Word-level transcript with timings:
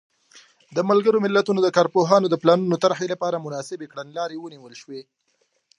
د 0.75 0.77
ملګرو 0.89 1.23
ملتونو 1.25 1.59
د 1.63 1.69
کارپوهانو 1.77 2.27
د 2.29 2.35
پلانونو 2.41 2.75
طرحې 2.83 3.07
لپاره 3.13 3.43
مناسبې 3.45 3.89
کړنلارې 3.91 4.37
ونیول 4.39 4.73
شوې. 4.81 5.01